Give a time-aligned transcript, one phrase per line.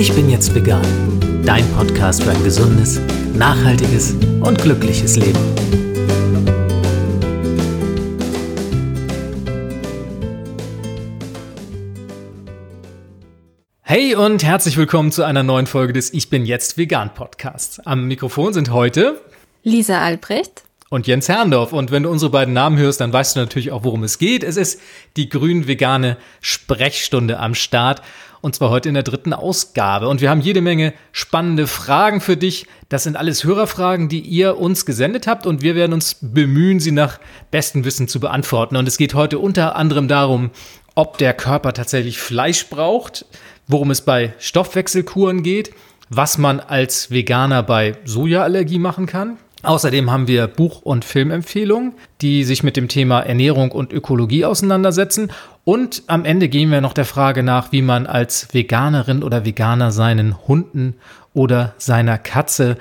[0.00, 0.82] Ich bin jetzt vegan.
[1.44, 2.98] Dein Podcast für ein gesundes,
[3.34, 5.38] nachhaltiges und glückliches Leben.
[13.82, 17.78] Hey und herzlich willkommen zu einer neuen Folge des Ich bin jetzt vegan Podcasts.
[17.80, 19.20] Am Mikrofon sind heute
[19.64, 21.74] Lisa Albrecht und Jens Herrndorf.
[21.74, 24.44] Und wenn du unsere beiden Namen hörst, dann weißt du natürlich auch, worum es geht.
[24.44, 24.80] Es ist
[25.16, 28.00] die grün-vegane Sprechstunde am Start.
[28.40, 30.08] Und zwar heute in der dritten Ausgabe.
[30.08, 32.66] Und wir haben jede Menge spannende Fragen für dich.
[32.88, 35.46] Das sind alles Hörerfragen, die ihr uns gesendet habt.
[35.46, 37.18] Und wir werden uns bemühen, sie nach
[37.50, 38.76] bestem Wissen zu beantworten.
[38.76, 40.50] Und es geht heute unter anderem darum,
[40.94, 43.26] ob der Körper tatsächlich Fleisch braucht,
[43.66, 45.72] worum es bei Stoffwechselkuren geht,
[46.08, 52.44] was man als Veganer bei Sojaallergie machen kann, Außerdem haben wir Buch- und Filmempfehlungen, die
[52.44, 55.30] sich mit dem Thema Ernährung und Ökologie auseinandersetzen.
[55.64, 59.90] Und am Ende gehen wir noch der Frage nach, wie man als Veganerin oder Veganer
[59.90, 60.94] seinen Hunden
[61.34, 62.78] oder seiner Katze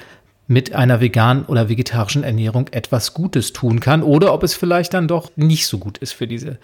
[0.49, 5.07] mit einer veganen oder vegetarischen Ernährung etwas Gutes tun kann oder ob es vielleicht dann
[5.07, 6.57] doch nicht so gut ist für diese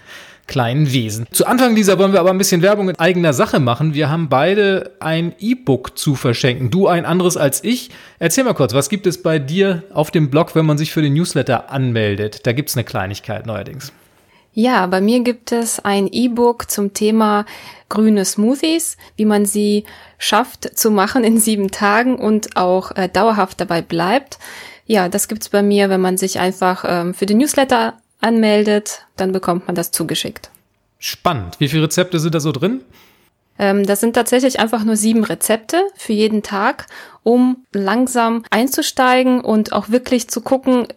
[0.47, 1.28] kleinen Wesen.
[1.31, 3.94] Zu Anfang dieser wollen wir aber ein bisschen Werbung in eigener Sache machen.
[3.94, 6.72] Wir haben beide ein E-Book zu verschenken.
[6.72, 7.91] Du ein anderes als ich.
[8.17, 11.03] Erzähl mal kurz, was gibt es bei dir auf dem Blog, wenn man sich für
[11.03, 12.47] den Newsletter anmeldet?
[12.47, 13.94] Da gibt es eine Kleinigkeit neuerdings.
[14.58, 17.45] Ja, bei mir gibt es ein E-Book zum Thema
[17.89, 19.84] grüne Smoothies, wie man sie
[20.17, 24.39] schafft zu machen in sieben Tagen und auch äh, dauerhaft dabei bleibt.
[24.86, 29.34] Ja, das gibt's bei mir, wenn man sich einfach ähm, für den Newsletter anmeldet, dann
[29.34, 30.50] bekommt man das zugeschickt.
[31.00, 31.59] Spannend.
[31.59, 32.80] Wie viele Rezepte sind da so drin?
[33.59, 36.88] Ähm, das sind tatsächlich einfach nur sieben Rezepte für jeden Tag,
[37.23, 40.88] um langsam einzusteigen und auch wirklich zu gucken,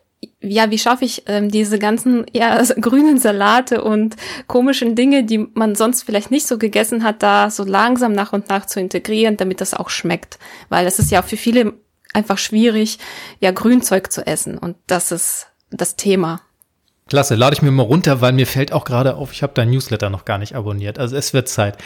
[0.40, 4.16] ja, wie schaffe ich ähm, diese ganzen ja, grünen Salate und
[4.46, 8.48] komischen Dinge, die man sonst vielleicht nicht so gegessen hat, da so langsam nach und
[8.48, 10.38] nach zu integrieren, damit das auch schmeckt.
[10.68, 11.74] Weil es ist ja für viele
[12.14, 12.98] einfach schwierig,
[13.40, 14.58] ja, Grünzeug zu essen.
[14.58, 16.40] Und das ist das Thema.
[17.08, 19.70] Klasse, lade ich mir mal runter, weil mir fällt auch gerade auf, ich habe dein
[19.70, 20.98] Newsletter noch gar nicht abonniert.
[20.98, 21.78] Also es wird Zeit.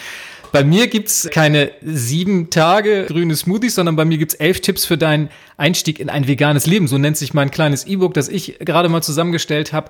[0.53, 4.99] Bei mir gibt's keine sieben Tage grüne Smoothies, sondern bei mir gibt's elf Tipps für
[4.99, 6.89] deinen Einstieg in ein veganes Leben.
[6.89, 9.89] So nennt sich mein kleines E-Book, das ich gerade mal zusammengestellt habe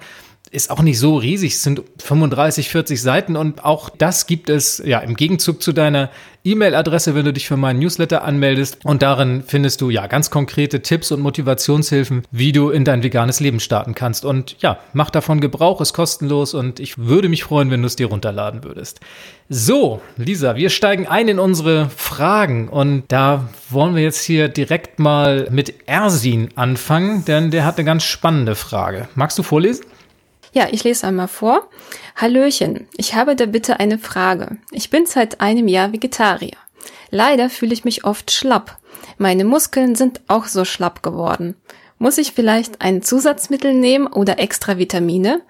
[0.53, 4.83] ist auch nicht so riesig, es sind 35, 40 Seiten und auch das gibt es
[4.85, 6.11] ja im Gegenzug zu deiner
[6.45, 10.83] E-Mail-Adresse, wenn du dich für meinen Newsletter anmeldest und darin findest du ja ganz konkrete
[10.83, 15.41] Tipps und Motivationshilfen, wie du in dein veganes Leben starten kannst und ja, mach davon
[15.41, 19.01] Gebrauch, ist kostenlos und ich würde mich freuen, wenn du es dir runterladen würdest.
[19.49, 24.99] So, Lisa, wir steigen ein in unsere Fragen und da wollen wir jetzt hier direkt
[24.99, 29.09] mal mit Ersin anfangen, denn der hat eine ganz spannende Frage.
[29.15, 29.87] Magst du vorlesen?
[30.53, 31.69] Ja, ich lese einmal vor.
[32.15, 34.59] Hallöchen, ich habe da bitte eine Frage.
[34.71, 36.57] Ich bin seit einem Jahr Vegetarier.
[37.11, 38.79] Leider fühle ich mich oft schlapp.
[39.17, 41.57] Meine Muskeln sind auch so schlapp geworden.
[41.99, 45.43] Muss ich vielleicht ein Zusatzmittel nehmen oder extra Vitamine?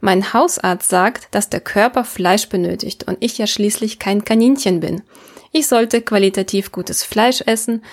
[0.00, 5.02] Mein Hausarzt sagt, dass der Körper Fleisch benötigt und ich ja schließlich kein Kaninchen bin.
[5.52, 7.84] Ich sollte qualitativ gutes Fleisch essen,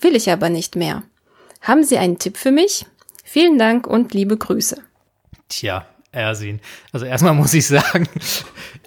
[0.00, 1.02] will ich aber nicht mehr.
[1.60, 2.86] Haben Sie einen Tipp für mich?
[3.24, 4.82] Vielen Dank und liebe Grüße.
[5.48, 6.60] Tja, Ersin.
[6.92, 8.08] Also erstmal muss ich sagen,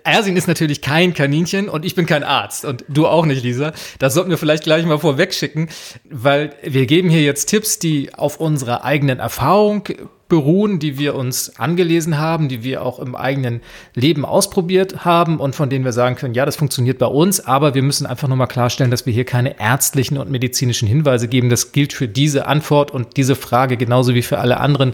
[0.03, 3.73] Ersin ist natürlich kein Kaninchen und ich bin kein Arzt und du auch nicht, Lisa.
[3.99, 5.69] Das sollten wir vielleicht gleich mal vorweg schicken,
[6.09, 9.87] weil wir geben hier jetzt Tipps, die auf unserer eigenen Erfahrung
[10.31, 13.59] beruhen, die wir uns angelesen haben, die wir auch im eigenen
[13.95, 17.75] Leben ausprobiert haben und von denen wir sagen können, ja, das funktioniert bei uns, aber
[17.75, 21.49] wir müssen einfach nochmal klarstellen, dass wir hier keine ärztlichen und medizinischen Hinweise geben.
[21.49, 24.93] Das gilt für diese Antwort und diese Frage genauso wie für alle anderen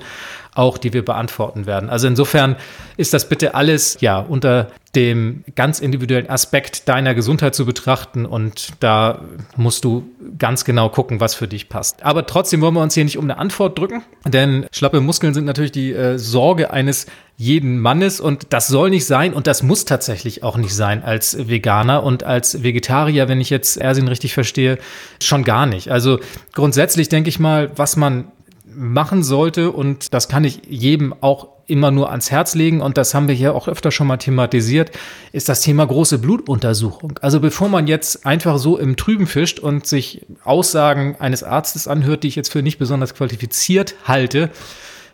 [0.57, 1.89] auch, die wir beantworten werden.
[1.89, 2.55] Also insofern
[2.97, 8.69] ist das bitte alles ja unter dem ganz individuellen Aspekt deiner Gesundheit zu betrachten und
[8.79, 9.21] da
[9.55, 10.09] musst du
[10.39, 12.03] ganz genau gucken, was für dich passt.
[12.03, 15.45] Aber trotzdem wollen wir uns hier nicht um eine Antwort drücken, denn schlappe Muskeln sind
[15.45, 19.85] natürlich die äh, Sorge eines jeden Mannes und das soll nicht sein und das muss
[19.85, 24.79] tatsächlich auch nicht sein als Veganer und als Vegetarier, wenn ich jetzt Ersin richtig verstehe,
[25.21, 25.91] schon gar nicht.
[25.91, 26.19] Also
[26.53, 28.31] grundsätzlich denke ich mal, was man
[28.77, 33.13] machen sollte und das kann ich jedem auch immer nur ans Herz legen und das
[33.13, 34.91] haben wir hier auch öfter schon mal thematisiert,
[35.31, 37.19] ist das Thema große Blutuntersuchung.
[37.21, 42.23] Also bevor man jetzt einfach so im Trüben fischt und sich Aussagen eines Arztes anhört,
[42.23, 44.51] die ich jetzt für nicht besonders qualifiziert halte,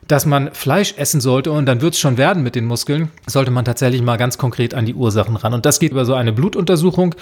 [0.08, 3.52] dass man Fleisch essen sollte und dann wird es schon werden mit den Muskeln, sollte
[3.52, 5.54] man tatsächlich mal ganz konkret an die Ursachen ran.
[5.54, 7.16] Und das geht über so eine Blutuntersuchung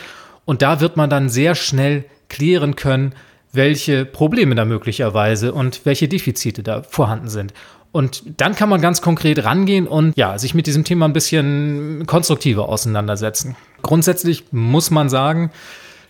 [0.46, 3.14] und da wird man dann sehr schnell klären können,
[3.54, 7.54] welche Probleme da möglicherweise und welche Defizite da vorhanden sind.
[7.92, 12.06] Und dann kann man ganz konkret rangehen und ja, sich mit diesem Thema ein bisschen
[12.08, 13.58] konstruktiver auseinandersetzen.
[13.82, 15.52] Grundsätzlich muss man sagen,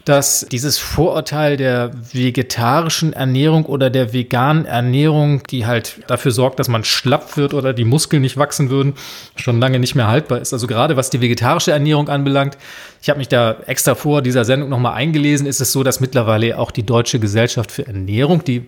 [0.05, 6.67] dass dieses Vorurteil der vegetarischen Ernährung oder der veganen Ernährung, die halt dafür sorgt, dass
[6.67, 8.93] man schlapp wird oder die Muskeln nicht wachsen würden,
[9.35, 10.53] schon lange nicht mehr haltbar ist.
[10.53, 12.57] Also gerade was die vegetarische Ernährung anbelangt,
[13.01, 16.57] ich habe mich da extra vor dieser Sendung nochmal eingelesen, ist es so, dass mittlerweile
[16.57, 18.65] auch die Deutsche Gesellschaft für Ernährung, die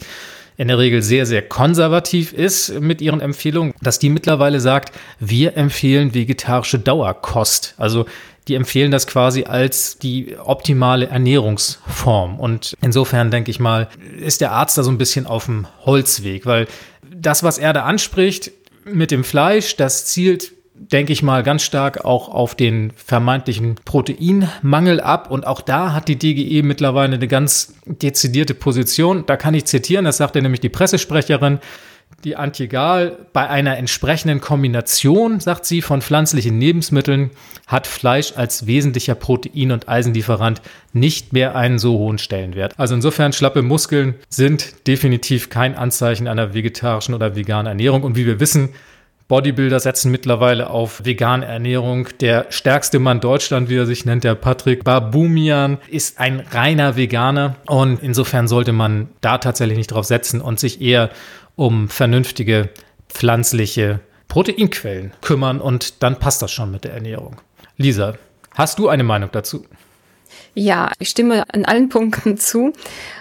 [0.58, 5.58] in der Regel sehr, sehr konservativ ist mit ihren Empfehlungen, dass die mittlerweile sagt, wir
[5.58, 7.74] empfehlen vegetarische Dauerkost.
[7.78, 8.06] Also
[8.48, 12.40] die empfehlen das quasi als die optimale Ernährungsform.
[12.40, 13.88] Und insofern denke ich mal,
[14.18, 16.68] ist der Arzt da so ein bisschen auf dem Holzweg, weil
[17.16, 18.52] das, was er da anspricht
[18.86, 25.00] mit dem Fleisch, das zielt denke ich mal, ganz stark auch auf den vermeintlichen Proteinmangel
[25.00, 25.30] ab.
[25.32, 29.26] Und auch da hat die DGE mittlerweile eine ganz dezidierte Position.
[29.26, 31.60] Da kann ich zitieren, das sagte nämlich die Pressesprecherin,
[32.24, 37.32] die Antje Gahl, bei einer entsprechenden Kombination, sagt sie, von pflanzlichen Lebensmitteln
[37.68, 40.62] hat Fleisch als wesentlicher Protein- und Eisenlieferant
[40.94, 42.74] nicht mehr einen so hohen Stellenwert.
[42.78, 48.04] Also insofern schlappe Muskeln sind definitiv kein Anzeichen einer vegetarischen oder veganen Ernährung.
[48.04, 48.70] Und wie wir wissen,
[49.28, 52.10] Bodybuilder setzen mittlerweile auf vegane Ernährung.
[52.20, 57.56] Der stärkste Mann Deutschland, wie er sich nennt, der Patrick Babumian, ist ein reiner Veganer.
[57.66, 61.10] Und insofern sollte man da tatsächlich nicht drauf setzen und sich eher
[61.56, 62.70] um vernünftige
[63.10, 65.62] pflanzliche Proteinquellen kümmern.
[65.62, 67.38] Und dann passt das schon mit der Ernährung.
[67.78, 68.16] Lisa,
[68.56, 69.66] hast du eine Meinung dazu?
[70.56, 72.74] Ja, ich stimme an allen Punkten zu.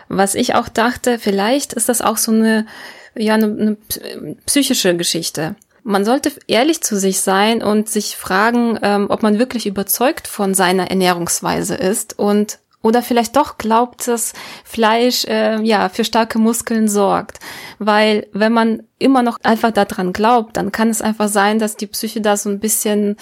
[0.08, 2.66] Was ich auch dachte, vielleicht ist das auch so eine,
[3.14, 5.56] ja, eine, eine psychische Geschichte.
[5.84, 10.54] Man sollte ehrlich zu sich sein und sich fragen, ähm, ob man wirklich überzeugt von
[10.54, 14.32] seiner Ernährungsweise ist und oder vielleicht doch glaubt, dass
[14.64, 17.38] Fleisch äh, ja für starke Muskeln sorgt,
[17.78, 21.86] weil wenn man immer noch einfach daran glaubt, dann kann es einfach sein, dass die
[21.86, 23.16] Psyche da so ein bisschen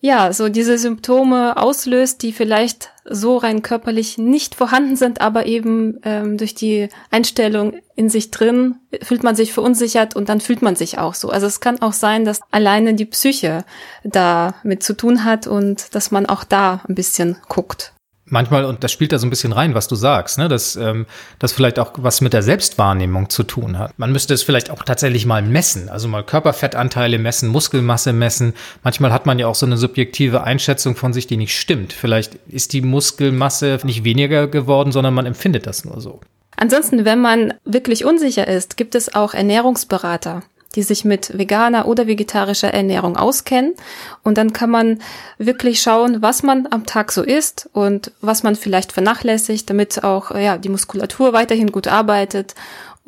[0.00, 5.98] ja, so diese Symptome auslöst, die vielleicht so rein körperlich nicht vorhanden sind, aber eben
[6.04, 10.76] ähm, durch die Einstellung in sich drin fühlt man sich verunsichert und dann fühlt man
[10.76, 11.30] sich auch so.
[11.30, 13.64] Also es kann auch sein, dass alleine die Psyche
[14.04, 17.92] da mit zu tun hat und dass man auch da ein bisschen guckt.
[18.30, 20.48] Manchmal, und das spielt da so ein bisschen rein, was du sagst, ne?
[20.48, 21.06] dass ähm,
[21.38, 23.98] das vielleicht auch was mit der Selbstwahrnehmung zu tun hat.
[23.98, 28.54] Man müsste es vielleicht auch tatsächlich mal messen, also mal Körperfettanteile messen, Muskelmasse messen.
[28.82, 31.92] Manchmal hat man ja auch so eine subjektive Einschätzung von sich, die nicht stimmt.
[31.92, 36.20] Vielleicht ist die Muskelmasse nicht weniger geworden, sondern man empfindet das nur so.
[36.56, 40.42] Ansonsten, wenn man wirklich unsicher ist, gibt es auch Ernährungsberater
[40.74, 43.74] die sich mit veganer oder vegetarischer Ernährung auskennen.
[44.22, 45.00] Und dann kann man
[45.38, 50.30] wirklich schauen, was man am Tag so isst und was man vielleicht vernachlässigt, damit auch
[50.34, 52.54] ja, die Muskulatur weiterhin gut arbeitet.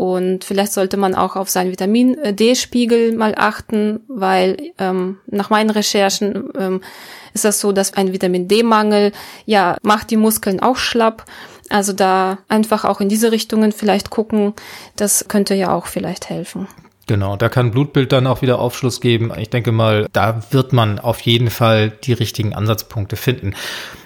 [0.00, 5.68] Und vielleicht sollte man auch auf seinen Vitamin D-Spiegel mal achten, weil ähm, nach meinen
[5.68, 6.80] Recherchen ähm,
[7.34, 9.12] ist das so, dass ein Vitamin D-Mangel
[9.44, 11.26] ja macht die Muskeln auch schlapp.
[11.68, 14.54] Also da einfach auch in diese Richtungen vielleicht gucken,
[14.96, 16.66] das könnte ja auch vielleicht helfen.
[17.10, 19.32] Genau, da kann Blutbild dann auch wieder Aufschluss geben.
[19.36, 23.56] Ich denke mal, da wird man auf jeden Fall die richtigen Ansatzpunkte finden.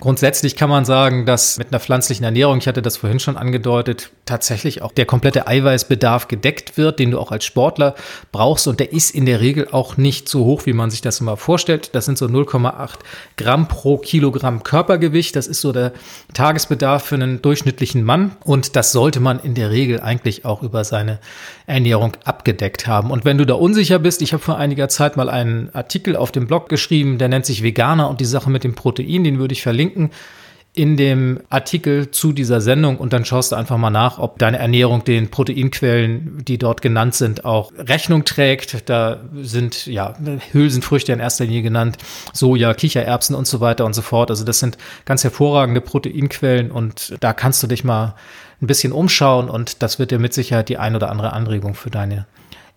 [0.00, 4.10] Grundsätzlich kann man sagen, dass mit einer pflanzlichen Ernährung, ich hatte das vorhin schon angedeutet,
[4.24, 7.94] tatsächlich auch der komplette Eiweißbedarf gedeckt wird, den du auch als Sportler
[8.32, 8.66] brauchst.
[8.68, 11.36] Und der ist in der Regel auch nicht so hoch, wie man sich das immer
[11.36, 11.94] vorstellt.
[11.94, 13.00] Das sind so 0,8
[13.36, 15.36] Gramm pro Kilogramm Körpergewicht.
[15.36, 15.92] Das ist so der
[16.32, 18.34] Tagesbedarf für einen durchschnittlichen Mann.
[18.44, 21.18] Und das sollte man in der Regel eigentlich auch über seine
[21.66, 23.10] Ernährung abgedeckt haben haben.
[23.10, 26.32] Und wenn du da unsicher bist, ich habe vor einiger Zeit mal einen Artikel auf
[26.32, 29.52] dem Blog geschrieben, der nennt sich Veganer und die Sache mit dem Protein, den würde
[29.52, 30.10] ich verlinken
[30.76, 34.58] in dem Artikel zu dieser Sendung und dann schaust du einfach mal nach, ob deine
[34.58, 38.88] Ernährung den Proteinquellen, die dort genannt sind, auch Rechnung trägt.
[38.90, 40.16] Da sind ja
[40.50, 41.98] Hülsenfrüchte in erster Linie genannt,
[42.32, 44.30] Soja, Kichererbsen und so weiter und so fort.
[44.30, 48.16] Also das sind ganz hervorragende Proteinquellen und da kannst du dich mal
[48.60, 51.90] ein bisschen umschauen und das wird dir mit Sicherheit die ein oder andere Anregung für
[51.90, 52.26] deine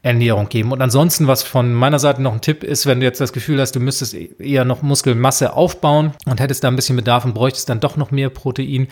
[0.08, 0.72] Ernährung geben.
[0.72, 3.60] Und ansonsten, was von meiner Seite noch ein Tipp ist, wenn du jetzt das Gefühl
[3.60, 7.68] hast, du müsstest eher noch Muskelmasse aufbauen und hättest da ein bisschen Bedarf und bräuchtest
[7.68, 8.88] dann doch noch mehr Protein,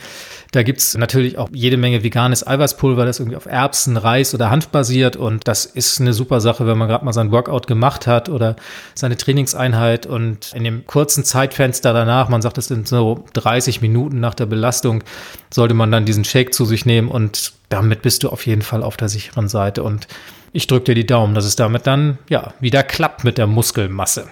[0.51, 4.67] da gibt's natürlich auch jede Menge veganes Eiweißpulver, das irgendwie auf Erbsen, Reis oder Hanf
[4.67, 5.15] basiert.
[5.15, 8.57] Und das ist eine super Sache, wenn man gerade mal sein Workout gemacht hat oder
[8.93, 10.05] seine Trainingseinheit.
[10.05, 14.47] Und in dem kurzen Zeitfenster danach, man sagt, es sind so 30 Minuten nach der
[14.47, 15.03] Belastung,
[15.49, 17.07] sollte man dann diesen Shake zu sich nehmen.
[17.07, 19.81] Und damit bist du auf jeden Fall auf der sicheren Seite.
[19.81, 20.07] Und
[20.55, 24.29] ich drücke dir die Daumen, dass es damit dann ja wieder klappt mit der Muskelmasse.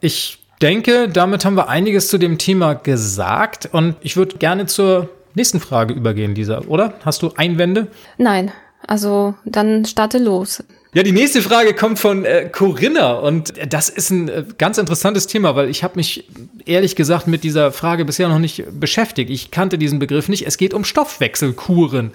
[0.00, 5.08] Ich denke, damit haben wir einiges zu dem Thema gesagt und ich würde gerne zur
[5.34, 6.94] nächsten Frage übergehen, Lisa, oder?
[7.04, 7.88] Hast du Einwände?
[8.16, 8.52] Nein,
[8.86, 10.62] also dann starte los.
[10.96, 15.26] Ja, die nächste Frage kommt von äh, Corinna und das ist ein äh, ganz interessantes
[15.26, 16.24] Thema, weil ich habe mich
[16.64, 19.28] ehrlich gesagt mit dieser Frage bisher noch nicht beschäftigt.
[19.28, 20.46] Ich kannte diesen Begriff nicht.
[20.46, 22.12] Es geht um Stoffwechselkuren.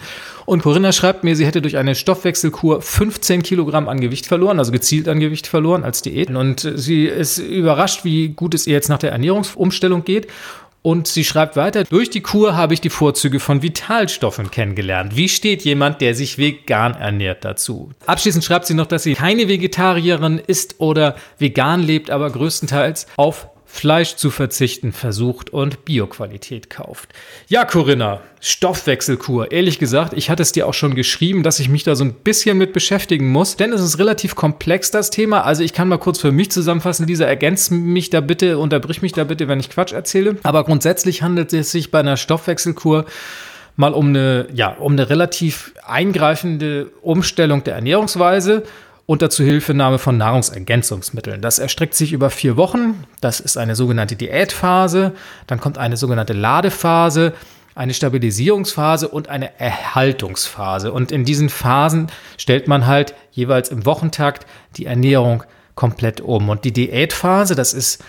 [0.48, 4.72] Und Corinna schreibt mir, sie hätte durch eine Stoffwechselkur 15 Kilogramm an Gewicht verloren, also
[4.72, 6.32] gezielt an Gewicht verloren als Diät.
[6.32, 10.26] Und sie ist überrascht, wie gut es ihr jetzt nach der Ernährungsumstellung geht.
[10.84, 15.16] Und sie schreibt weiter, durch die Kur habe ich die Vorzüge von Vitalstoffen kennengelernt.
[15.16, 17.92] Wie steht jemand, der sich vegan ernährt dazu?
[18.08, 23.51] Abschließend schreibt sie noch, dass sie keine Vegetarierin ist oder vegan lebt, aber größtenteils auf
[23.74, 27.10] Fleisch zu verzichten versucht und Bioqualität kauft.
[27.48, 29.54] Ja, Corinna, Stoffwechselkur.
[29.54, 32.14] Ehrlich gesagt, ich hatte es dir auch schon geschrieben, dass ich mich da so ein
[32.14, 35.46] bisschen mit beschäftigen muss, denn es ist relativ komplex, das Thema.
[35.46, 37.08] Also ich kann mal kurz für mich zusammenfassen.
[37.08, 40.36] Lisa, ergänzt mich da bitte, unterbrich mich da bitte, wenn ich Quatsch erzähle.
[40.44, 43.06] Aber grundsätzlich handelt es sich bei einer Stoffwechselkur
[43.78, 48.64] mal um eine, ja, um eine relativ eingreifende Umstellung der Ernährungsweise
[49.06, 51.42] unter Zuhilfenahme von Nahrungsergänzungsmitteln.
[51.42, 53.04] Das erstreckt sich über vier Wochen.
[53.20, 55.14] Das ist eine sogenannte Diätphase.
[55.48, 57.34] Dann kommt eine sogenannte Ladephase,
[57.76, 60.92] eine Stabilisierungsphase und eine Erhaltungsphase.
[60.92, 64.46] Und in diesen Phasen stellt man halt jeweils im Wochentakt
[64.78, 65.44] die Ernährung
[65.76, 66.50] komplett um.
[66.50, 68.04] Und die Diätphase, das ist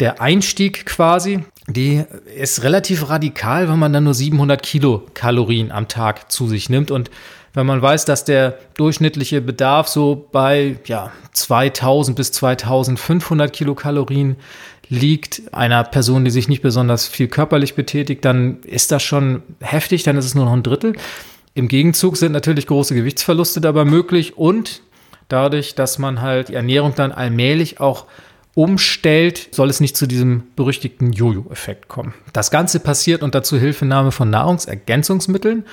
[0.00, 2.04] der Einstieg quasi, die
[2.36, 7.10] ist relativ radikal, wenn man dann nur 700 Kilokalorien am Tag zu sich nimmt und
[7.54, 14.36] wenn man weiß, dass der durchschnittliche Bedarf so bei ja, 2000 bis 2500 Kilokalorien
[14.88, 20.02] liegt, einer Person, die sich nicht besonders viel körperlich betätigt, dann ist das schon heftig,
[20.02, 20.94] dann ist es nur noch ein Drittel.
[21.54, 24.82] Im Gegenzug sind natürlich große Gewichtsverluste dabei möglich und
[25.28, 28.06] dadurch, dass man halt die Ernährung dann allmählich auch
[28.54, 32.14] umstellt, soll es nicht zu diesem berüchtigten Jojo-Effekt kommen.
[32.32, 35.64] Das Ganze passiert unter Zuhilfenahme von Nahrungsergänzungsmitteln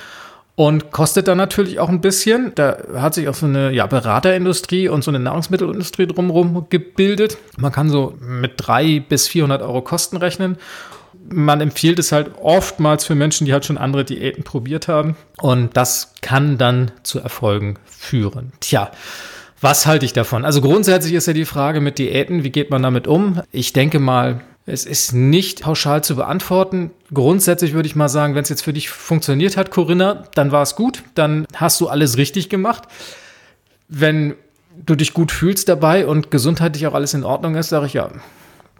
[0.54, 2.52] und kostet dann natürlich auch ein bisschen.
[2.54, 7.38] Da hat sich auch so eine ja, Beraterindustrie und so eine Nahrungsmittelindustrie drumherum gebildet.
[7.56, 10.56] Man kann so mit 300 bis 400 Euro Kosten rechnen.
[11.28, 15.16] Man empfiehlt es halt oftmals für Menschen, die halt schon andere Diäten probiert haben.
[15.40, 18.52] Und das kann dann zu Erfolgen führen.
[18.60, 18.90] Tja,
[19.60, 20.44] was halte ich davon?
[20.44, 23.40] Also grundsätzlich ist ja die Frage mit Diäten, wie geht man damit um?
[23.52, 26.90] Ich denke mal, es ist nicht pauschal zu beantworten.
[27.12, 30.62] Grundsätzlich würde ich mal sagen, wenn es jetzt für dich funktioniert hat, Corinna, dann war
[30.62, 32.84] es gut, dann hast du alles richtig gemacht.
[33.88, 34.34] Wenn
[34.86, 38.10] du dich gut fühlst dabei und gesundheitlich auch alles in Ordnung ist, sage ich ja,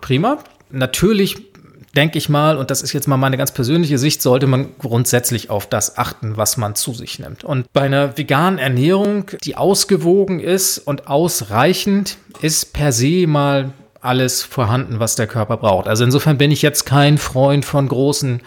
[0.00, 0.38] prima.
[0.70, 1.52] Natürlich
[1.96, 5.50] denke ich mal, und das ist jetzt mal meine ganz persönliche Sicht, sollte man grundsätzlich
[5.50, 7.44] auf das achten, was man zu sich nimmt.
[7.44, 13.72] Und bei einer veganen Ernährung, die ausgewogen ist und ausreichend, ist per se mal
[14.02, 15.88] alles vorhanden, was der Körper braucht.
[15.88, 18.40] Also insofern bin ich jetzt kein Freund von großen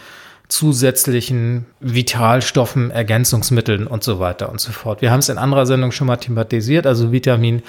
[0.47, 5.01] zusätzlichen Vitalstoffen, Ergänzungsmitteln und so weiter und so fort.
[5.01, 6.85] Wir haben es in anderer Sendung schon mal thematisiert.
[6.85, 7.63] Also Vitamin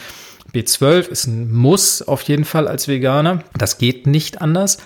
[0.52, 3.42] B12 ist ein Muss auf jeden Fall als Veganer.
[3.56, 4.78] Das geht nicht anders.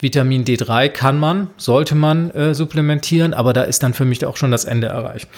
[0.00, 4.36] Vitamin D3 kann man, sollte man äh, supplementieren, aber da ist dann für mich auch
[4.36, 5.28] schon das Ende erreicht.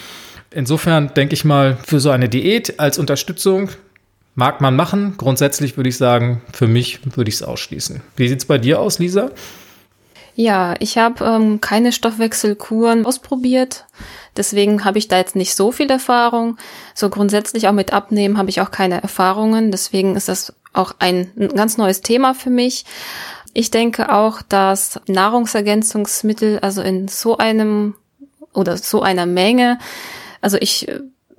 [0.51, 3.69] Insofern denke ich mal, für so eine Diät als Unterstützung
[4.35, 5.15] Mag man machen.
[5.17, 8.01] Grundsätzlich würde ich sagen, für mich würde ich es ausschließen.
[8.15, 9.31] Wie sieht es bei dir aus, Lisa?
[10.35, 13.85] Ja, ich habe ähm, keine Stoffwechselkuren ausprobiert.
[14.37, 16.57] Deswegen habe ich da jetzt nicht so viel Erfahrung.
[16.95, 19.71] So grundsätzlich auch mit Abnehmen habe ich auch keine Erfahrungen.
[19.71, 22.85] Deswegen ist das auch ein, ein ganz neues Thema für mich.
[23.53, 27.95] Ich denke auch, dass Nahrungsergänzungsmittel, also in so einem
[28.53, 29.79] oder so einer Menge,
[30.39, 30.87] also ich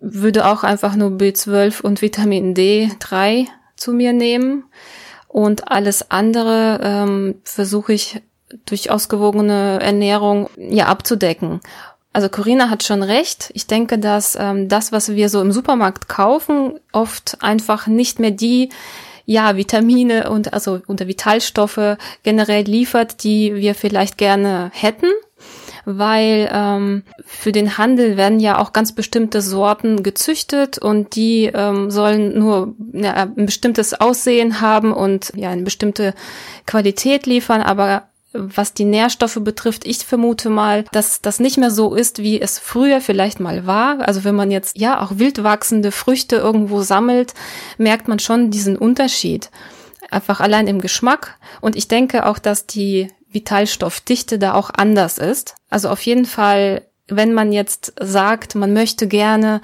[0.02, 4.64] würde auch einfach nur B12 und Vitamin D3 zu mir nehmen.
[5.28, 8.20] Und alles andere ähm, versuche ich
[8.66, 11.60] durch ausgewogene Ernährung ja abzudecken.
[12.12, 13.50] Also Corinna hat schon recht.
[13.54, 18.32] Ich denke, dass ähm, das, was wir so im Supermarkt kaufen, oft einfach nicht mehr
[18.32, 18.68] die
[19.24, 25.06] ja Vitamine und also unter Vitalstoffe generell liefert, die wir vielleicht gerne hätten
[25.84, 31.90] weil ähm, für den Handel werden ja auch ganz bestimmte Sorten gezüchtet und die ähm,
[31.90, 36.14] sollen nur ja, ein bestimmtes Aussehen haben und ja eine bestimmte
[36.66, 41.94] Qualität liefern, aber was die Nährstoffe betrifft, ich vermute mal, dass das nicht mehr so
[41.94, 44.00] ist, wie es früher vielleicht mal war.
[44.00, 47.34] Also wenn man jetzt ja auch wild wachsende Früchte irgendwo sammelt,
[47.78, 49.50] merkt man schon diesen Unterschied.
[50.10, 51.38] Einfach allein im Geschmack.
[51.60, 55.54] Und ich denke auch, dass die Vitalstoffdichte da auch anders ist.
[55.70, 59.60] Also auf jeden Fall, wenn man jetzt sagt, man möchte gerne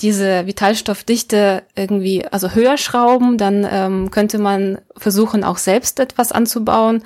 [0.00, 7.02] diese Vitalstoffdichte irgendwie also höher schrauben, dann ähm, könnte man versuchen, auch selbst etwas anzubauen.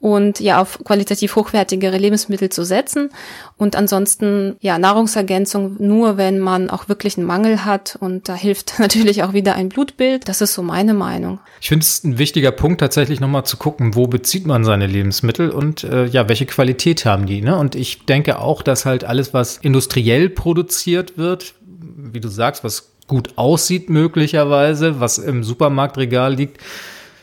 [0.00, 3.10] Und ja auf qualitativ hochwertigere Lebensmittel zu setzen
[3.56, 8.74] und ansonsten ja Nahrungsergänzung nur, wenn man auch wirklich einen Mangel hat und da hilft
[8.78, 10.28] natürlich auch wieder ein Blutbild.
[10.28, 11.40] Das ist so meine Meinung.
[11.60, 15.50] Ich finde es ein wichtiger Punkt tatsächlich nochmal zu gucken, wo bezieht man seine Lebensmittel
[15.50, 17.40] und äh, ja, welche Qualität haben die.
[17.40, 17.56] Ne?
[17.56, 21.54] Und ich denke auch, dass halt alles, was industriell produziert wird,
[21.96, 26.58] wie du sagst, was gut aussieht möglicherweise, was im Supermarktregal liegt,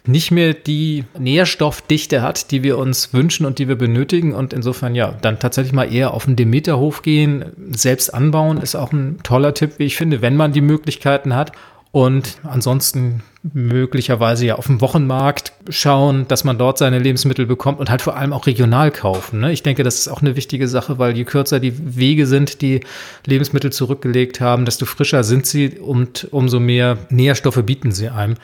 [0.07, 4.33] nicht mehr die Nährstoffdichte hat, die wir uns wünschen und die wir benötigen.
[4.33, 8.91] Und insofern ja, dann tatsächlich mal eher auf den Demeterhof gehen, selbst anbauen, ist auch
[8.91, 11.51] ein toller Tipp, wie ich finde, wenn man die Möglichkeiten hat.
[11.91, 17.89] Und ansonsten möglicherweise ja auf dem Wochenmarkt schauen, dass man dort seine Lebensmittel bekommt und
[17.89, 19.39] halt vor allem auch regional kaufen.
[19.39, 19.53] Ne?
[19.53, 22.81] Ich denke, das ist auch eine wichtige Sache, weil je kürzer die Wege sind, die
[23.25, 28.35] Lebensmittel zurückgelegt haben, desto frischer sind sie und umso mehr Nährstoffe bieten sie einem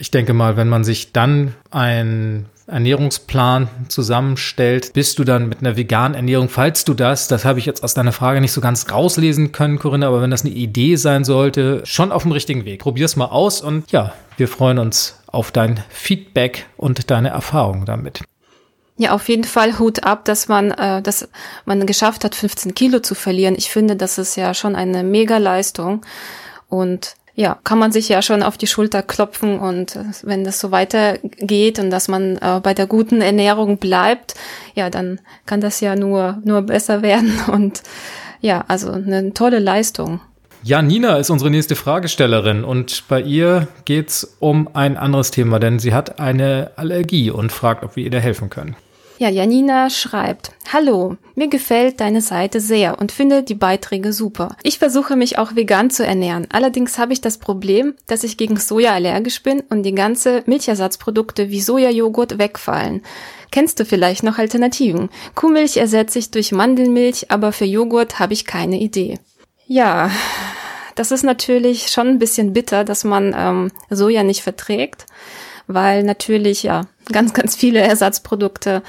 [0.00, 5.76] ich denke mal, wenn man sich dann ein Ernährungsplan zusammenstellt, bist du dann mit einer
[5.76, 8.90] veganen Ernährung, falls du das, das habe ich jetzt aus deiner Frage nicht so ganz
[8.90, 12.80] rauslesen können, Corinna, aber wenn das eine Idee sein sollte, schon auf dem richtigen Weg.
[12.80, 18.22] Probier's mal aus und ja, wir freuen uns auf dein Feedback und deine Erfahrungen damit.
[18.96, 21.28] Ja, auf jeden Fall Hut ab, dass man, äh, dass
[21.64, 23.54] man geschafft hat, 15 Kilo zu verlieren.
[23.56, 26.02] Ich finde, das ist ja schon eine Mega-Leistung.
[26.68, 30.60] Und ja, kann man sich ja schon auf die Schulter klopfen und äh, wenn das
[30.60, 34.34] so weitergeht und dass man äh, bei der guten Ernährung bleibt,
[34.74, 37.82] ja, dann kann das ja nur, nur besser werden und
[38.40, 40.20] ja, also eine tolle Leistung.
[40.62, 45.78] Ja, Nina ist unsere nächste Fragestellerin und bei ihr geht's um ein anderes Thema, denn
[45.78, 48.76] sie hat eine Allergie und fragt, ob wir ihr da helfen können.
[49.20, 54.56] Ja, Janina schreibt, Hallo, mir gefällt deine Seite sehr und finde die Beiträge super.
[54.62, 56.46] Ich versuche mich auch vegan zu ernähren.
[56.50, 61.50] Allerdings habe ich das Problem, dass ich gegen Soja allergisch bin und die ganze Milchersatzprodukte
[61.50, 63.02] wie Sojajoghurt wegfallen.
[63.50, 65.10] Kennst du vielleicht noch Alternativen?
[65.34, 69.18] Kuhmilch ersetze ich durch Mandelmilch, aber für Joghurt habe ich keine Idee.
[69.66, 70.10] Ja,
[70.94, 75.04] das ist natürlich schon ein bisschen bitter, dass man ähm, Soja nicht verträgt
[75.72, 78.82] weil natürlich ja ganz, ganz viele Ersatzprodukte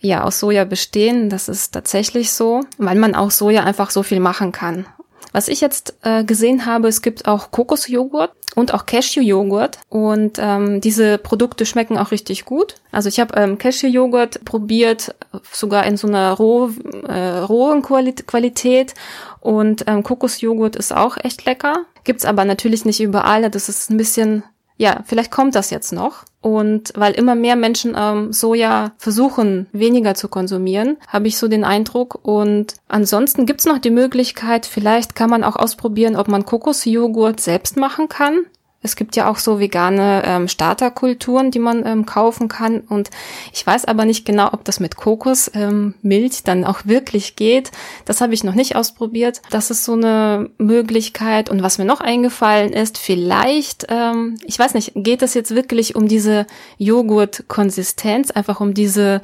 [0.00, 1.28] ja aus Soja bestehen.
[1.28, 4.86] Das ist tatsächlich so, weil man auch Soja einfach so viel machen kann.
[5.32, 10.80] Was ich jetzt äh, gesehen habe, es gibt auch Kokosjoghurt und auch Cashewjoghurt und ähm,
[10.80, 12.74] diese Produkte schmecken auch richtig gut.
[12.90, 15.14] Also ich habe ähm, Cashewjoghurt probiert,
[15.52, 16.70] sogar in so einer roh,
[17.06, 18.94] äh, rohen Qualität
[19.40, 21.84] und ähm, Kokosjoghurt ist auch echt lecker.
[22.02, 23.48] Gibt's aber natürlich nicht überall.
[23.50, 24.42] Das ist ein bisschen
[24.80, 26.24] ja, vielleicht kommt das jetzt noch.
[26.40, 31.64] Und weil immer mehr Menschen ähm, Soja versuchen, weniger zu konsumieren, habe ich so den
[31.64, 32.18] Eindruck.
[32.22, 37.76] Und ansonsten gibt's noch die Möglichkeit, vielleicht kann man auch ausprobieren, ob man Kokosjoghurt selbst
[37.76, 38.46] machen kann.
[38.82, 42.80] Es gibt ja auch so vegane ähm, Starterkulturen, die man ähm, kaufen kann.
[42.80, 43.10] Und
[43.52, 47.72] ich weiß aber nicht genau, ob das mit Kokosmilch ähm, dann auch wirklich geht.
[48.06, 49.42] Das habe ich noch nicht ausprobiert.
[49.50, 51.50] Das ist so eine Möglichkeit.
[51.50, 55.94] Und was mir noch eingefallen ist, vielleicht, ähm, ich weiß nicht, geht es jetzt wirklich
[55.94, 56.46] um diese
[56.78, 59.20] Joghurt-Konsistenz, einfach um diese,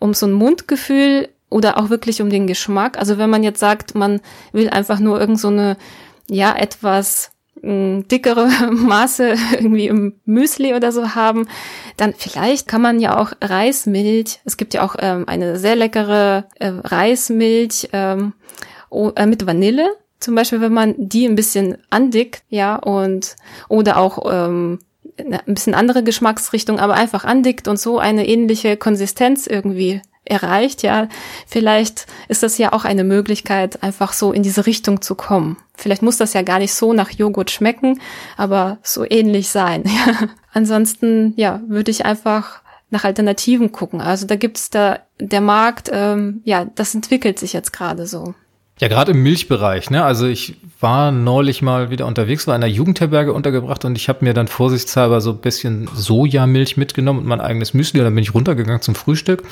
[0.00, 2.98] um so ein Mundgefühl oder auch wirklich um den Geschmack?
[2.98, 5.76] Also wenn man jetzt sagt, man will einfach nur irgend so eine,
[6.28, 7.30] ja, etwas
[7.62, 11.48] dickere Maße irgendwie im Müsli oder so haben,
[11.96, 16.46] dann vielleicht kann man ja auch Reismilch, es gibt ja auch ähm, eine sehr leckere
[16.56, 18.34] äh, Reismilch ähm,
[18.90, 19.88] äh, mit Vanille,
[20.20, 23.36] zum Beispiel, wenn man die ein bisschen andickt, ja, und
[23.68, 24.78] oder auch ähm,
[25.18, 31.08] ein bisschen andere Geschmacksrichtung, aber einfach andickt und so eine ähnliche Konsistenz irgendwie erreicht, ja,
[31.46, 35.56] vielleicht ist das ja auch eine Möglichkeit, einfach so in diese Richtung zu kommen.
[35.76, 38.00] Vielleicht muss das ja gar nicht so nach Joghurt schmecken,
[38.36, 39.84] aber so ähnlich sein.
[40.06, 40.28] Ja.
[40.52, 42.60] Ansonsten, ja, würde ich einfach
[42.90, 44.00] nach Alternativen gucken.
[44.00, 48.34] Also da gibt's da der Markt, ähm, ja, das entwickelt sich jetzt gerade so.
[48.78, 50.04] Ja, gerade im Milchbereich, ne?
[50.04, 54.24] Also ich war neulich mal wieder unterwegs, war in einer Jugendherberge untergebracht und ich habe
[54.24, 58.00] mir dann vorsichtshalber so ein bisschen Sojamilch mitgenommen und mein eigenes Müsli.
[58.00, 59.44] Und dann bin ich runtergegangen zum Frühstück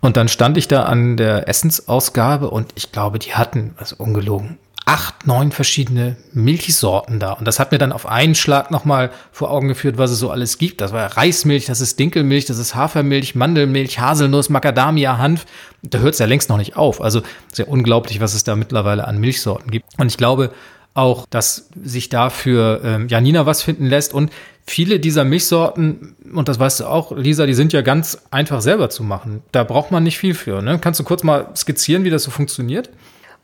[0.00, 4.58] und dann stand ich da an der Essensausgabe und ich glaube, die hatten, also ungelogen,
[4.88, 7.32] acht, neun verschiedene Milchsorten da.
[7.32, 10.30] Und das hat mir dann auf einen Schlag nochmal vor Augen geführt, was es so
[10.30, 10.80] alles gibt.
[10.80, 15.44] Das war Reismilch, das ist Dinkelmilch, das ist Hafermilch, Mandelmilch, Haselnuss, Macadamia, Hanf.
[15.82, 17.02] Da hört es ja längst noch nicht auf.
[17.02, 17.20] Also
[17.52, 19.86] sehr unglaublich, was es da mittlerweile an Milchsorten gibt.
[19.98, 20.52] Und ich glaube,
[20.94, 24.14] auch, dass sich dafür ähm, Janina was finden lässt.
[24.14, 24.32] Und
[24.70, 28.90] viele dieser Milchsorten, und das weißt du auch, Lisa, die sind ja ganz einfach selber
[28.90, 29.42] zu machen.
[29.52, 30.62] Da braucht man nicht viel für.
[30.62, 30.78] Ne?
[30.80, 32.90] Kannst du kurz mal skizzieren, wie das so funktioniert?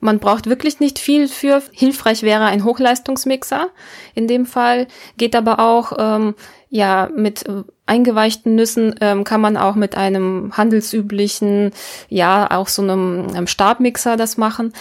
[0.01, 1.63] Man braucht wirklich nicht viel für.
[1.73, 3.69] Hilfreich wäre ein Hochleistungsmixer.
[4.15, 6.35] In dem Fall geht aber auch ähm,
[6.69, 11.71] Ja, mit äh, eingeweichten Nüssen ähm, kann man auch mit einem handelsüblichen,
[12.09, 14.73] ja, auch so einem, einem Stabmixer das machen.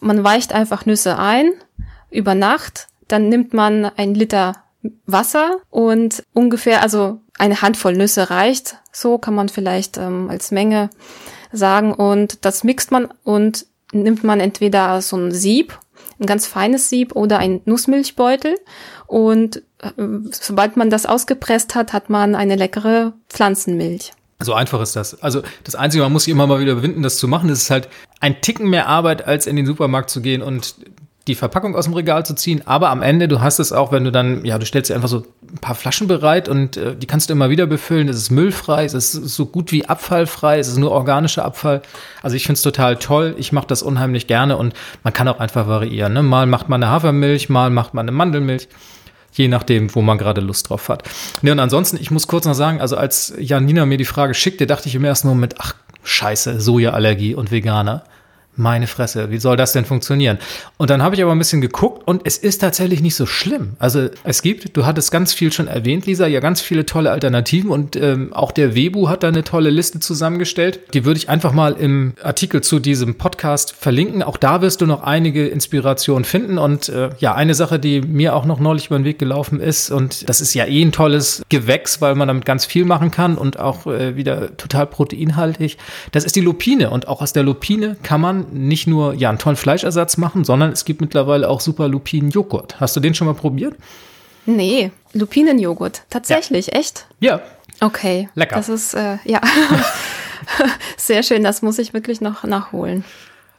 [0.00, 1.50] Man weicht einfach Nüsse ein
[2.10, 4.54] über Nacht, dann nimmt man ein Liter
[5.06, 8.76] Wasser und ungefähr, also eine Handvoll Nüsse reicht.
[8.92, 10.90] So kann man vielleicht ähm, als Menge
[11.52, 11.92] sagen.
[11.92, 15.78] Und das mixt man und nimmt man entweder so ein Sieb,
[16.18, 18.56] ein ganz feines Sieb oder ein Nussmilchbeutel.
[19.06, 19.90] Und äh,
[20.30, 24.12] sobald man das ausgepresst hat, hat man eine leckere Pflanzenmilch.
[24.38, 25.22] So einfach ist das.
[25.22, 27.48] Also das Einzige, man muss sich immer mal wieder überwinden, das zu machen.
[27.48, 27.88] Das ist halt
[28.20, 30.74] ein Ticken mehr Arbeit, als in den Supermarkt zu gehen und
[31.26, 34.04] die Verpackung aus dem Regal zu ziehen, aber am Ende, du hast es auch, wenn
[34.04, 37.06] du dann, ja, du stellst dir einfach so ein paar Flaschen bereit und äh, die
[37.06, 38.08] kannst du immer wieder befüllen.
[38.08, 41.82] Es ist müllfrei, es ist so gut wie abfallfrei, es ist nur organischer Abfall.
[42.22, 45.40] Also ich finde es total toll, ich mache das unheimlich gerne und man kann auch
[45.40, 46.12] einfach variieren.
[46.12, 46.22] Ne?
[46.22, 48.68] Mal macht man eine Hafermilch, mal macht man eine Mandelmilch
[49.32, 51.02] je nachdem, wo man gerade Lust drauf hat.
[51.42, 54.66] Ne, und ansonsten, ich muss kurz noch sagen, also als Janina mir die Frage schickte,
[54.66, 58.04] dachte ich im ersten Moment, ach, scheiße, Sojaallergie und Veganer
[58.56, 60.38] meine Fresse, wie soll das denn funktionieren?
[60.76, 63.74] Und dann habe ich aber ein bisschen geguckt und es ist tatsächlich nicht so schlimm.
[63.78, 67.70] Also es gibt, du hattest ganz viel schon erwähnt, Lisa, ja ganz viele tolle Alternativen
[67.70, 70.80] und ähm, auch der Webu hat da eine tolle Liste zusammengestellt.
[70.94, 74.22] Die würde ich einfach mal im Artikel zu diesem Podcast verlinken.
[74.22, 78.34] Auch da wirst du noch einige Inspirationen finden und äh, ja, eine Sache, die mir
[78.34, 81.42] auch noch neulich über den Weg gelaufen ist und das ist ja eh ein tolles
[81.48, 85.76] Gewächs, weil man damit ganz viel machen kann und auch äh, wieder total proteinhaltig.
[86.12, 89.38] Das ist die Lupine und auch aus der Lupine kann man nicht nur ja einen
[89.38, 92.80] tollen Fleischersatz machen, sondern es gibt mittlerweile auch super Lupinen-Joghurt.
[92.80, 93.74] Hast du den schon mal probiert?
[94.46, 96.02] Nee, Lupinenjoghurt.
[96.08, 96.72] Tatsächlich, ja.
[96.74, 97.06] echt?
[97.20, 97.40] Ja.
[97.80, 98.28] Okay.
[98.34, 98.56] Lecker.
[98.56, 99.40] Das ist, äh, ja.
[100.96, 103.04] Sehr schön, das muss ich wirklich noch nachholen.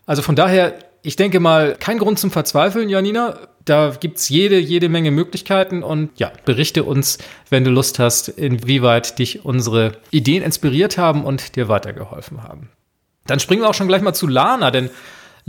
[0.05, 3.37] Also von daher, ich denke mal, kein Grund zum Verzweifeln, Janina.
[3.65, 7.17] Da gibt es jede, jede Menge Möglichkeiten und ja, berichte uns,
[7.49, 12.69] wenn du Lust hast, inwieweit dich unsere Ideen inspiriert haben und dir weitergeholfen haben.
[13.27, 14.89] Dann springen wir auch schon gleich mal zu Lana, denn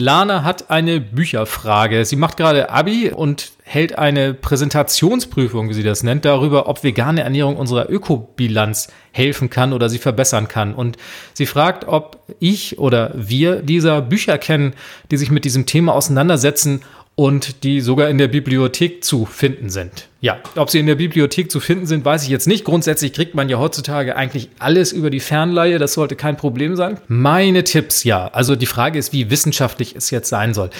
[0.01, 2.05] Lana hat eine Bücherfrage.
[2.05, 7.23] Sie macht gerade Abi und hält eine Präsentationsprüfung, wie sie das nennt, darüber, ob vegane
[7.23, 10.73] Ernährung unserer Ökobilanz helfen kann oder sie verbessern kann.
[10.73, 10.99] Und
[11.35, 14.75] sie fragt, ob ich oder wir dieser Bücher kennen,
[15.11, 16.83] die sich mit diesem Thema auseinandersetzen
[17.19, 20.07] und die sogar in der Bibliothek zu finden sind.
[20.21, 22.65] Ja, ob sie in der Bibliothek zu finden sind, weiß ich jetzt nicht.
[22.65, 25.81] Grundsätzlich kriegt man ja heutzutage eigentlich alles über die Fernleihe.
[25.81, 27.01] Das sollte kein Problem sein.
[27.09, 28.29] Meine Tipps, ja.
[28.29, 30.71] Also die Frage ist, wie wissenschaftlich es jetzt sein soll.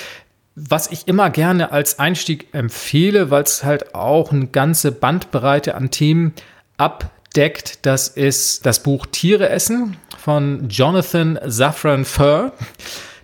[0.55, 5.91] Was ich immer gerne als Einstieg empfehle, weil es halt auch eine ganze Bandbreite an
[5.91, 6.35] Themen
[6.77, 12.53] abdeckt, das ist das Buch Tiere essen von Jonathan Safran Fur.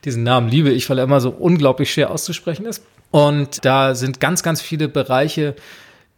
[0.05, 2.83] Diesen Namen liebe ich, weil er immer so unglaublich schwer auszusprechen ist.
[3.15, 5.55] Und da sind ganz, ganz viele Bereiche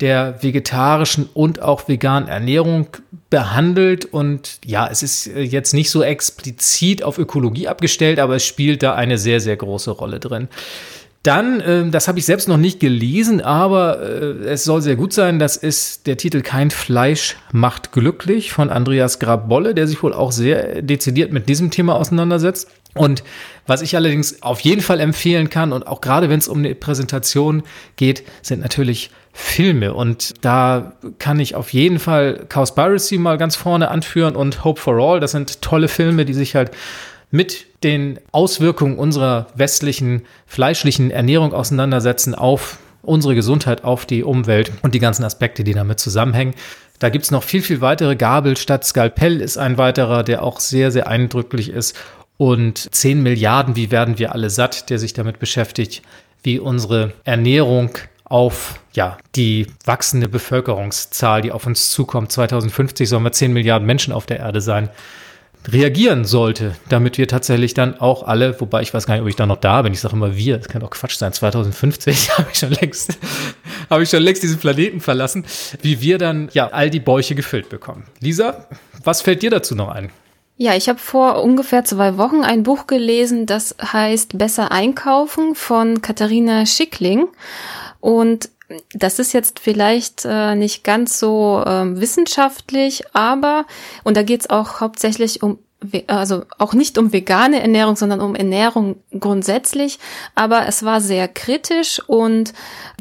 [0.01, 2.87] der vegetarischen und auch veganen Ernährung
[3.29, 4.07] behandelt.
[4.07, 8.83] Und ja, es ist äh, jetzt nicht so explizit auf Ökologie abgestellt, aber es spielt
[8.83, 10.49] da eine sehr, sehr große Rolle drin.
[11.23, 15.13] Dann, äh, das habe ich selbst noch nicht gelesen, aber äh, es soll sehr gut
[15.13, 15.39] sein.
[15.39, 20.33] Das ist der Titel Kein Fleisch macht glücklich von Andreas Grabolle, der sich wohl auch
[20.33, 22.69] sehr dezidiert mit diesem Thema auseinandersetzt.
[22.95, 23.23] Und
[23.67, 26.75] was ich allerdings auf jeden Fall empfehlen kann, und auch gerade wenn es um eine
[26.75, 27.63] Präsentation
[27.97, 29.93] geht, sind natürlich Filme.
[29.93, 34.97] Und da kann ich auf jeden Fall Cowspiracy mal ganz vorne anführen und Hope for
[34.99, 35.21] All.
[35.21, 36.71] Das sind tolle Filme, die sich halt
[37.31, 44.95] mit den Auswirkungen unserer westlichen fleischlichen Ernährung auseinandersetzen auf unsere Gesundheit, auf die Umwelt und
[44.95, 46.55] die ganzen Aspekte, die damit zusammenhängen.
[46.99, 48.17] Da gibt es noch viel, viel weitere.
[48.17, 51.97] Gabel statt Skalpell ist ein weiterer, der auch sehr, sehr eindrücklich ist
[52.39, 56.03] und 10 Milliarden, wie werden wir alle satt, der sich damit beschäftigt,
[56.43, 57.91] wie unsere Ernährung
[58.25, 62.33] auf ja, die wachsende Bevölkerungszahl, die auf uns zukommt.
[62.33, 64.89] 2050 sollen wir 10 Milliarden Menschen auf der Erde sein,
[65.73, 69.37] reagieren sollte, damit wir tatsächlich dann auch alle, wobei ich weiß gar nicht, ob ich
[69.37, 72.49] da noch da bin, ich sage immer wir, das kann doch Quatsch sein, 2050 habe
[72.53, 73.19] ich schon längst,
[73.91, 75.45] habe ich schon längst diesen Planeten verlassen,
[75.83, 78.05] wie wir dann ja all die Bäuche gefüllt bekommen.
[78.21, 78.67] Lisa,
[79.05, 80.11] was fällt dir dazu noch ein?
[80.59, 86.01] Ja, ich habe vor ungefähr zwei Wochen ein Buch gelesen, das heißt Besser einkaufen von
[86.01, 87.29] Katharina Schickling.
[88.01, 88.49] Und
[88.93, 93.67] das ist jetzt vielleicht äh, nicht ganz so äh, wissenschaftlich, aber,
[94.05, 95.59] und da geht's auch hauptsächlich um
[96.07, 99.99] also auch nicht um vegane Ernährung, sondern um Ernährung grundsätzlich.
[100.35, 102.55] Aber es war sehr kritisch und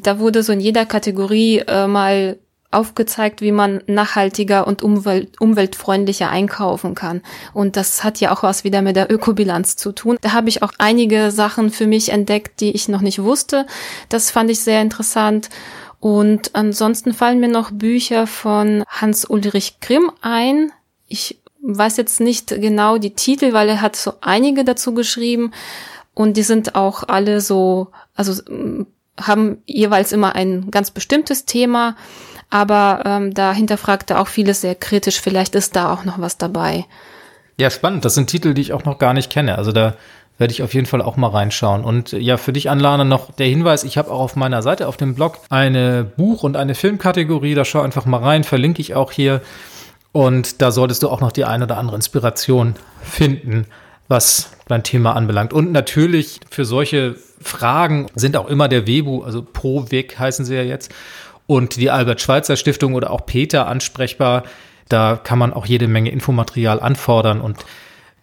[0.04, 2.38] da wurde so in jeder Kategorie äh, mal
[2.76, 7.22] aufgezeigt, wie man nachhaltiger und umwelt umweltfreundlicher einkaufen kann.
[7.54, 10.18] Und das hat ja auch was wieder mit der Ökobilanz zu tun.
[10.22, 13.66] Da habe ich auch einige Sachen für mich entdeckt, die ich noch nicht wusste.
[14.10, 15.50] Das fand ich sehr interessant.
[16.00, 20.72] Und ansonsten fallen mir noch Bücher von Hans-Ulrich Grimm ein.
[21.08, 25.52] Ich weiß jetzt nicht genau die Titel, weil er hat so einige dazu geschrieben
[26.14, 28.42] und die sind auch alle so, also
[29.20, 31.96] haben jeweils immer ein ganz bestimmtes Thema,
[32.50, 35.20] aber ähm, da hinterfragt er auch vieles sehr kritisch.
[35.20, 36.86] Vielleicht ist da auch noch was dabei.
[37.58, 38.06] Ja, spannend.
[38.06, 39.58] Das sind Titel, die ich auch noch gar nicht kenne.
[39.58, 39.96] Also da
[40.38, 41.84] werde ich auf jeden Fall auch mal reinschauen.
[41.84, 44.98] Und ja, für dich, Anlane, noch der Hinweis, ich habe auch auf meiner Seite auf
[44.98, 47.56] dem Blog eine Buch- und eine Filmkategorie.
[47.56, 49.42] Da schau einfach mal rein, verlinke ich auch hier.
[50.12, 53.68] Und da solltest du auch noch die ein oder andere Inspiration finden,
[54.08, 55.54] was dein Thema anbelangt.
[55.54, 60.56] Und natürlich für solche Fragen sind auch immer der Webu, also Pro Weg heißen sie
[60.56, 60.92] ja jetzt,
[61.48, 64.44] und die Albert Schweitzer Stiftung oder auch Peter ansprechbar.
[64.90, 67.66] Da kann man auch jede Menge Infomaterial anfordern und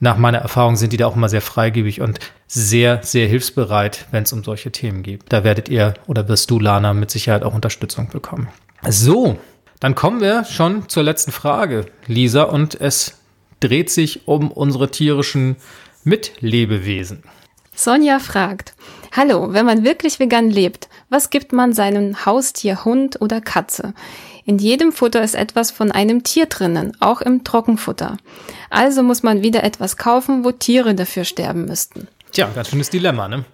[0.03, 4.25] nach meiner Erfahrung sind die da auch immer sehr freigebig und sehr, sehr hilfsbereit, wenn
[4.25, 5.23] es um solche Themen geht.
[5.29, 8.49] Da werdet ihr oder wirst du, Lana, mit Sicherheit auch Unterstützung bekommen.
[8.89, 9.39] So,
[9.79, 13.21] dann kommen wir schon zur letzten Frage, Lisa, und es
[13.61, 15.55] dreht sich um unsere tierischen
[16.03, 17.23] Mitlebewesen.
[17.73, 18.75] Sonja fragt,
[19.15, 23.93] Hallo, wenn man wirklich vegan lebt, was gibt man seinem Haustier, Hund oder Katze?
[24.47, 28.17] In jedem Futter ist etwas von einem Tier drinnen, auch im Trockenfutter.
[28.71, 32.09] Also muss man wieder etwas kaufen, wo Tiere dafür sterben müssten.
[32.33, 33.45] Tja, ganz schönes Dilemma, ne?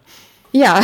[0.52, 0.80] Ja,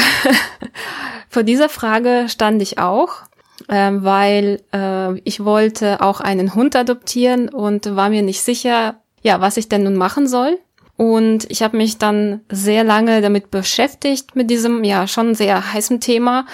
[1.29, 3.23] vor dieser Frage stand ich auch,
[3.69, 9.41] äh, weil äh, ich wollte auch einen Hund adoptieren und war mir nicht sicher, ja,
[9.41, 10.59] was ich denn nun machen soll.
[10.97, 16.01] Und ich habe mich dann sehr lange damit beschäftigt, mit diesem ja schon sehr heißen
[16.01, 16.47] Thema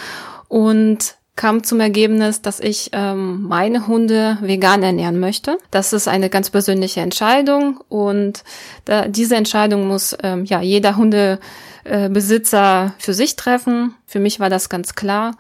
[0.48, 5.56] und kam zum Ergebnis, dass ich ähm, meine Hunde vegan ernähren möchte.
[5.70, 8.44] Das ist eine ganz persönliche Entscheidung und
[8.84, 13.94] da, diese Entscheidung muss ähm, ja jeder Hundebesitzer äh, für sich treffen.
[14.04, 15.36] Für mich war das ganz klar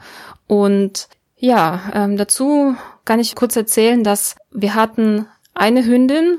[0.46, 6.38] und ja, ähm, dazu kann ich kurz erzählen, dass wir hatten eine Hündin,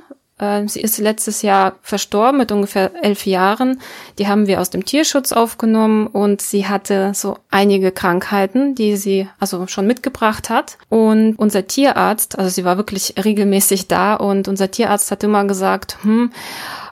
[0.65, 3.80] sie ist letztes Jahr verstorben mit ungefähr elf Jahren.
[4.17, 9.27] Die haben wir aus dem Tierschutz aufgenommen und sie hatte so einige Krankheiten, die sie
[9.39, 10.77] also schon mitgebracht hat.
[10.89, 15.97] Und unser Tierarzt, also sie war wirklich regelmäßig da und unser Tierarzt hat immer gesagt,
[16.01, 16.32] hm,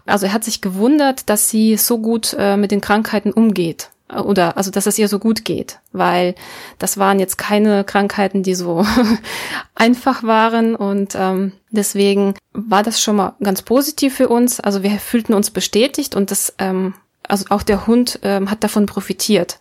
[0.05, 4.57] also er hat sich gewundert, dass sie so gut äh, mit den Krankheiten umgeht oder
[4.57, 6.35] also dass es ihr so gut geht, weil
[6.79, 8.85] das waren jetzt keine Krankheiten, die so
[9.75, 14.59] einfach waren und ähm, deswegen war das schon mal ganz positiv für uns.
[14.59, 16.93] Also wir fühlten uns bestätigt und das ähm,
[17.29, 19.59] also auch der Hund ähm, hat davon profitiert.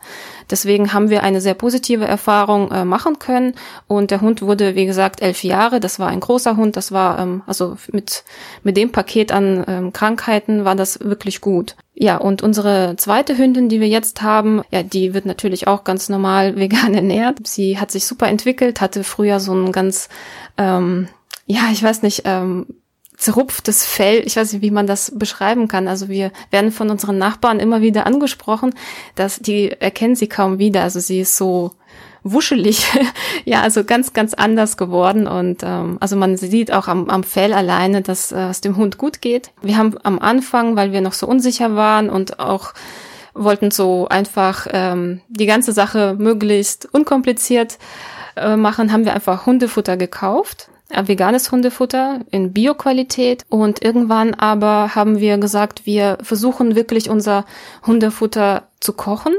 [0.51, 3.55] Deswegen haben wir eine sehr positive Erfahrung äh, machen können
[3.87, 5.79] und der Hund wurde, wie gesagt, elf Jahre.
[5.79, 6.77] Das war ein großer Hund.
[6.77, 8.25] Das war ähm, also mit
[8.63, 11.77] mit dem Paket an ähm, Krankheiten war das wirklich gut.
[11.95, 16.09] Ja, und unsere zweite Hündin, die wir jetzt haben, ja, die wird natürlich auch ganz
[16.09, 17.47] normal vegan ernährt.
[17.47, 20.09] Sie hat sich super entwickelt, hatte früher so ein ganz
[20.57, 21.09] ähm,
[21.51, 22.67] ja, ich weiß nicht, ähm,
[23.19, 24.23] zerrupftes Fell.
[24.25, 25.89] Ich weiß nicht, wie man das beschreiben kann.
[25.89, 28.75] Also wir werden von unseren Nachbarn immer wieder angesprochen,
[29.17, 30.83] dass die erkennen sie kaum wieder.
[30.83, 31.73] Also sie ist so
[32.23, 32.87] wuschelig,
[33.45, 35.27] ja, also ganz, ganz anders geworden.
[35.27, 38.99] Und ähm, also man sieht auch am, am Fell alleine, dass äh, es dem Hund
[38.99, 39.51] gut geht.
[39.63, 42.73] Wir haben am Anfang, weil wir noch so unsicher waren und auch
[43.35, 47.79] wollten so einfach ähm, die ganze Sache möglichst unkompliziert
[48.37, 55.19] äh, machen, haben wir einfach Hundefutter gekauft veganes Hundefutter in Bioqualität und irgendwann aber haben
[55.21, 57.45] wir gesagt, wir versuchen wirklich unser
[57.87, 59.35] Hundefutter zu kochen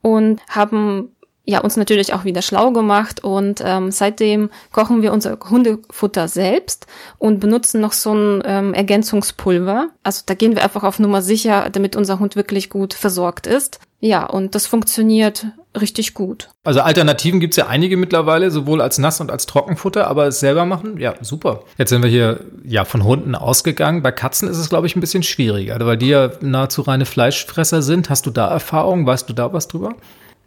[0.00, 1.14] und haben
[1.44, 6.86] ja uns natürlich auch wieder schlau gemacht und ähm, seitdem kochen wir unser Hundefutter selbst
[7.18, 9.88] und benutzen noch so ein ähm, Ergänzungspulver.
[10.02, 13.80] Also da gehen wir einfach auf Nummer sicher, damit unser Hund wirklich gut versorgt ist.
[14.04, 15.46] Ja, und das funktioniert
[15.80, 16.48] richtig gut.
[16.64, 20.64] Also Alternativen gibt's ja einige mittlerweile, sowohl als Nass- und als Trockenfutter, aber es selber
[20.64, 21.62] machen, ja, super.
[21.78, 24.02] Jetzt sind wir hier ja von Hunden ausgegangen.
[24.02, 27.80] Bei Katzen ist es, glaube ich, ein bisschen schwieriger, weil die ja nahezu reine Fleischfresser
[27.80, 28.10] sind.
[28.10, 29.06] Hast du da Erfahrung?
[29.06, 29.94] Weißt du da was drüber?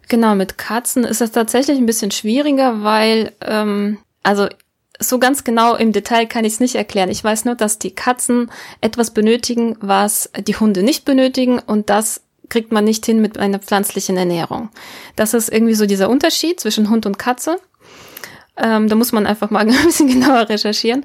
[0.08, 4.48] Genau, mit Katzen ist es tatsächlich ein bisschen schwieriger, weil, ähm, also
[5.00, 7.10] so ganz genau im Detail kann ich es nicht erklären.
[7.10, 8.50] Ich weiß nur, dass die Katzen
[8.82, 13.58] etwas benötigen, was die Hunde nicht benötigen und das kriegt man nicht hin mit einer
[13.58, 14.70] pflanzlichen Ernährung.
[15.16, 17.58] Das ist irgendwie so dieser Unterschied zwischen Hund und Katze.
[18.56, 21.04] Ähm, da muss man einfach mal ein bisschen genauer recherchieren,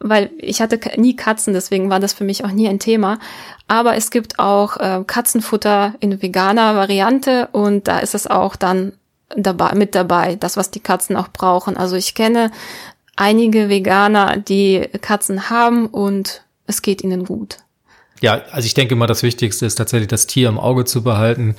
[0.00, 3.18] weil ich hatte nie Katzen, deswegen war das für mich auch nie ein Thema.
[3.68, 8.92] Aber es gibt auch äh, Katzenfutter in veganer Variante und da ist es auch dann
[9.36, 11.76] dabei, mit dabei, das, was die Katzen auch brauchen.
[11.76, 12.50] Also ich kenne
[13.14, 17.58] einige Veganer, die Katzen haben und es geht ihnen gut.
[18.20, 21.54] Ja, also ich denke mal, das Wichtigste ist tatsächlich, das Tier im Auge zu behalten,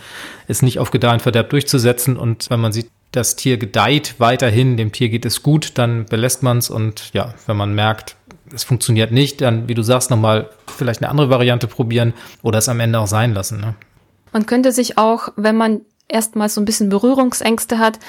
[0.47, 2.17] es nicht auf Gedeih und Verderb durchzusetzen.
[2.17, 6.43] Und wenn man sieht, das Tier gedeiht weiterhin, dem Tier geht es gut, dann belässt
[6.43, 8.15] man es und ja, wenn man merkt,
[8.53, 12.69] es funktioniert nicht, dann, wie du sagst, nochmal vielleicht eine andere Variante probieren oder es
[12.69, 13.59] am Ende auch sein lassen.
[13.59, 13.75] Ne?
[14.31, 17.99] Man könnte sich auch, wenn man erstmal so ein bisschen Berührungsängste hat,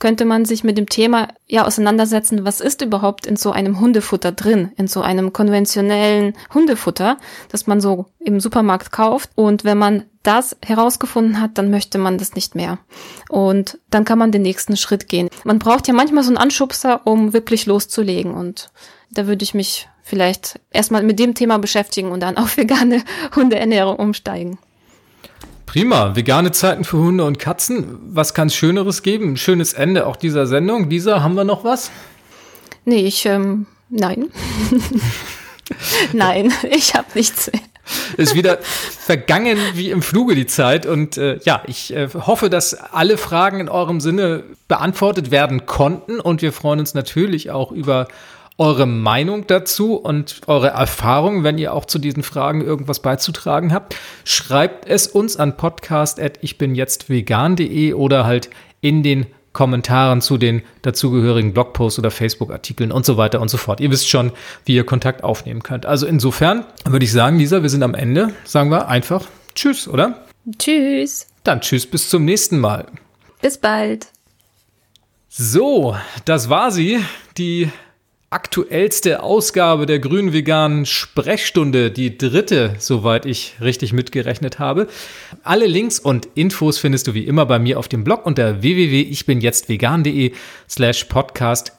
[0.00, 4.32] könnte man sich mit dem Thema ja auseinandersetzen, was ist überhaupt in so einem Hundefutter
[4.32, 7.18] drin, in so einem konventionellen Hundefutter,
[7.50, 9.30] das man so im Supermarkt kauft.
[9.36, 12.78] Und wenn man das herausgefunden hat, dann möchte man das nicht mehr.
[13.28, 15.28] Und dann kann man den nächsten Schritt gehen.
[15.44, 18.32] Man braucht ja manchmal so einen Anschubser, um wirklich loszulegen.
[18.34, 18.70] Und
[19.10, 23.04] da würde ich mich vielleicht erstmal mit dem Thema beschäftigen und dann auf vegane
[23.36, 24.58] Hundeernährung umsteigen.
[25.70, 27.96] Prima, vegane Zeiten für Hunde und Katzen.
[28.08, 29.34] Was kann es Schöneres geben?
[29.34, 30.88] Ein schönes Ende auch dieser Sendung.
[30.88, 31.92] Dieser, haben wir noch was?
[32.84, 34.30] Nee, ich, ähm, nein.
[36.12, 37.62] nein, ich habe nichts mehr.
[38.16, 40.86] Ist wieder vergangen wie im Fluge die Zeit.
[40.86, 46.18] Und äh, ja, ich äh, hoffe, dass alle Fragen in eurem Sinne beantwortet werden konnten.
[46.18, 48.08] Und wir freuen uns natürlich auch über
[48.60, 53.96] eure Meinung dazu und eure Erfahrung, wenn ihr auch zu diesen Fragen irgendwas beizutragen habt.
[54.24, 58.50] Schreibt es uns an podcast.ichbinjetztvegan.de oder halt
[58.82, 63.80] in den Kommentaren zu den dazugehörigen Blogposts oder Facebook-Artikeln und so weiter und so fort.
[63.80, 64.32] Ihr wisst schon,
[64.66, 65.86] wie ihr Kontakt aufnehmen könnt.
[65.86, 68.34] Also insofern würde ich sagen, Lisa, wir sind am Ende.
[68.44, 70.26] Sagen wir einfach Tschüss, oder?
[70.58, 71.28] Tschüss.
[71.44, 72.84] Dann Tschüss, bis zum nächsten Mal.
[73.40, 74.08] Bis bald.
[75.30, 75.96] So,
[76.26, 77.00] das war sie,
[77.38, 77.70] die
[78.30, 84.86] aktuellste Ausgabe der grünen veganen Sprechstunde, die dritte, soweit ich richtig mitgerechnet habe.
[85.42, 90.32] Alle Links und Infos findest du wie immer bei mir auf dem Blog unter www.ichbinjetztvegan.de
[90.68, 91.72] slash podcast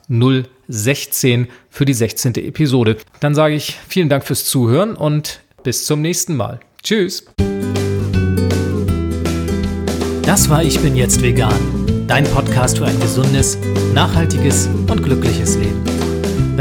[0.68, 2.36] 016 für die 16.
[2.36, 2.98] Episode.
[3.22, 6.60] Dann sage ich vielen Dank fürs Zuhören und bis zum nächsten Mal.
[6.84, 7.26] Tschüss.
[10.24, 13.58] Das war Ich bin jetzt vegan, dein Podcast für ein gesundes,
[13.94, 15.91] nachhaltiges und glückliches Leben.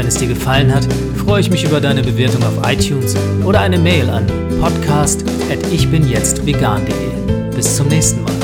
[0.01, 3.77] Wenn es dir gefallen hat, freue ich mich über deine Bewertung auf iTunes oder eine
[3.77, 4.25] Mail an
[4.59, 7.55] podcast@ichbinjetztvegan.de.
[7.55, 8.40] Bis zum nächsten Mal.